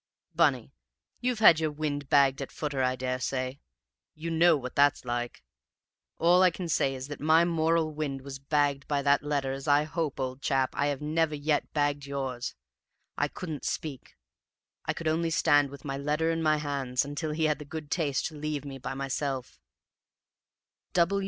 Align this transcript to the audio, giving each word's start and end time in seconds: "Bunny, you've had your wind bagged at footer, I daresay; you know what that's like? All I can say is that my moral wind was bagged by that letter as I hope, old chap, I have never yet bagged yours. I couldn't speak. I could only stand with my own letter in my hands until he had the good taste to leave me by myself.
"Bunny, 0.33 0.73
you've 1.19 1.37
had 1.37 1.59
your 1.59 1.69
wind 1.69 2.09
bagged 2.09 2.41
at 2.41 2.51
footer, 2.51 2.81
I 2.81 2.95
daresay; 2.95 3.59
you 4.15 4.31
know 4.31 4.57
what 4.57 4.73
that's 4.75 5.05
like? 5.05 5.43
All 6.17 6.41
I 6.41 6.49
can 6.49 6.67
say 6.67 6.95
is 6.95 7.07
that 7.07 7.19
my 7.21 7.45
moral 7.45 7.93
wind 7.93 8.21
was 8.23 8.39
bagged 8.39 8.87
by 8.87 9.03
that 9.03 9.21
letter 9.21 9.51
as 9.51 9.67
I 9.67 9.83
hope, 9.83 10.19
old 10.19 10.41
chap, 10.41 10.71
I 10.73 10.87
have 10.87 11.03
never 11.03 11.35
yet 11.35 11.71
bagged 11.73 12.07
yours. 12.07 12.55
I 13.15 13.27
couldn't 13.27 13.63
speak. 13.63 14.15
I 14.85 14.93
could 14.93 15.07
only 15.07 15.29
stand 15.29 15.69
with 15.69 15.85
my 15.85 15.99
own 15.99 16.03
letter 16.03 16.31
in 16.31 16.41
my 16.41 16.57
hands 16.57 17.05
until 17.05 17.29
he 17.29 17.43
had 17.45 17.59
the 17.59 17.63
good 17.65 17.91
taste 17.91 18.25
to 18.25 18.35
leave 18.35 18.65
me 18.65 18.79
by 18.79 18.95
myself. 18.95 19.59